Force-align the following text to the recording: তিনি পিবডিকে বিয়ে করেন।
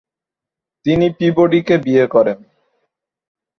তিনি 0.85 1.07
পিবডিকে 1.17 1.75
বিয়ে 1.77 2.05
করেন। 2.07 2.39